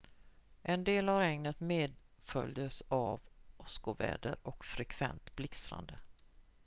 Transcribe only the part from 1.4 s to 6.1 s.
medföljdes av åskoväder och frekvent blixtrande